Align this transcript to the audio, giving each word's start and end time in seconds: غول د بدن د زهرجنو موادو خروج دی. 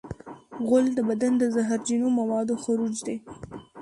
غول 0.67 0.85
د 0.97 0.99
بدن 1.09 1.33
د 1.37 1.43
زهرجنو 1.55 2.07
موادو 2.19 2.53
خروج 2.63 2.95
دی. 3.07 3.17